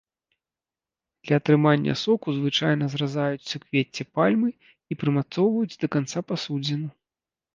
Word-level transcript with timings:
Для 1.27 1.35
атрымання 1.41 1.93
соку 2.03 2.27
звычайна 2.37 2.85
зразаюць 2.93 3.45
суквецце 3.51 4.03
пальмы 4.19 4.49
і 4.63 4.93
прымацоўваюць 5.01 5.79
да 5.83 5.87
канца 5.97 6.19
пасудзіну. 6.31 6.87